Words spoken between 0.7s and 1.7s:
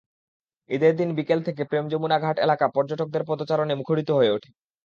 ঈদের দিন বিকেল থেকে